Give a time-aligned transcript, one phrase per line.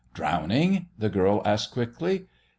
[0.15, 2.25] "Drowning?" the girl asked quickly.